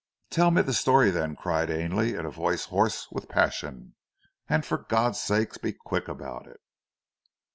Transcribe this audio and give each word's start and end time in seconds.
"Tell 0.31 0.49
me 0.49 0.63
the 0.63 0.73
story 0.73 1.11
then," 1.11 1.35
cried 1.35 1.69
Ainley 1.69 2.15
in 2.15 2.25
a 2.25 2.31
voice 2.31 2.65
hoarse 2.65 3.07
with 3.11 3.29
passion. 3.29 3.93
"And 4.49 4.65
for 4.65 4.79
God's 4.79 5.19
sake, 5.19 5.61
be 5.61 5.73
quick 5.73 6.07
about 6.07 6.47
it!" 6.47 6.59